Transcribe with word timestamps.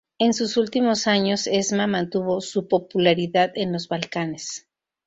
En 0.17 0.33
sus 0.33 0.57
últimos 0.57 1.05
años, 1.05 1.45
Esma 1.45 1.85
mantuvo 1.85 2.41
su 2.41 2.67
popularidad 2.67 3.51
en 3.53 3.71
los 3.71 3.87
Balcanes. 3.87 4.67